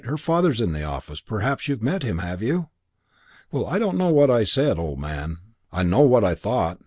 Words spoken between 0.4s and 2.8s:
in the office. Perhaps you've met him, have you?'